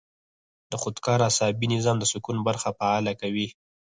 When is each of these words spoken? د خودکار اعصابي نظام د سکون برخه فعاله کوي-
د 0.71 0.73
خودکار 0.81 1.19
اعصابي 1.27 1.67
نظام 1.75 1.97
د 1.99 2.05
سکون 2.13 2.37
برخه 2.47 2.69
فعاله 2.79 3.13
کوي- 3.21 3.47